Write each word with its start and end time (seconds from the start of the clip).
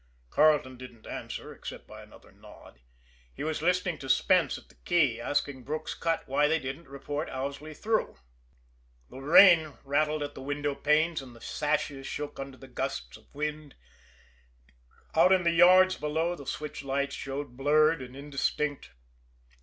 Carleton 0.31 0.77
didn't 0.77 1.05
answer, 1.05 1.53
except 1.53 1.85
by 1.85 2.01
another 2.01 2.31
nod. 2.31 2.79
He 3.35 3.43
was 3.43 3.61
listening 3.61 3.99
to 3.99 4.09
Spence 4.09 4.57
at 4.57 4.67
the 4.67 4.73
key, 4.83 5.21
asking 5.21 5.61
Brook's 5.63 5.93
Cut 5.93 6.27
why 6.27 6.47
they 6.47 6.57
didn't 6.57 6.87
report 6.89 7.29
Owsley 7.29 7.75
through. 7.75 8.15
The 9.11 9.19
rain 9.19 9.73
rattled 9.83 10.23
at 10.23 10.33
the 10.33 10.41
window 10.41 10.73
panes, 10.73 11.21
and 11.21 11.35
the 11.35 11.39
sashes 11.39 12.07
shook 12.07 12.39
under 12.39 12.57
the 12.57 12.67
gusts 12.67 13.15
of 13.15 13.31
wind; 13.35 13.75
out 15.13 15.31
in 15.31 15.43
the 15.43 15.51
yards 15.51 15.97
below 15.97 16.33
the 16.35 16.47
switch 16.47 16.83
lights 16.83 17.13
showed 17.13 17.55
blurred 17.55 18.01
and 18.01 18.15
indistinct. 18.15 18.89